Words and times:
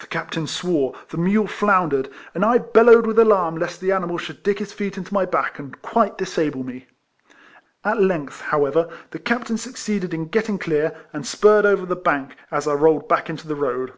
The 0.00 0.06
captain 0.06 0.46
swore, 0.46 0.94
the 1.08 1.16
mule 1.16 1.46
floundered, 1.46 2.10
and 2.34 2.44
I 2.44 2.58
bellowed 2.58 3.06
with 3.06 3.18
alarm 3.18 3.56
lest 3.56 3.80
the 3.80 3.90
animal 3.90 4.18
should 4.18 4.42
dig 4.42 4.58
his 4.58 4.70
feet 4.70 4.98
into 4.98 5.14
my 5.14 5.24
back, 5.24 5.58
and 5.58 5.80
quite 5.80 6.18
disable 6.18 6.62
me. 6.62 6.88
At 7.82 7.98
length, 7.98 8.42
however, 8.42 8.90
the 9.12 9.18
captain 9.18 9.56
suc 9.56 9.76
ceeded 9.76 10.12
in 10.12 10.26
getting 10.28 10.58
clear, 10.58 10.94
and 11.14 11.26
spurred 11.26 11.64
over 11.64 11.86
the 11.86 11.96
bank, 11.96 12.36
as 12.50 12.68
I 12.68 12.74
rolled 12.74 13.08
back 13.08 13.30
into 13.30 13.48
the 13.48 13.56
road. 13.56 13.94